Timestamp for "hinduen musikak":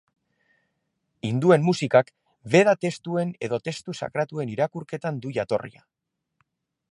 1.29-2.09